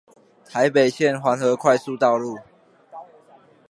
[0.49, 2.39] 台北縣環河快速道路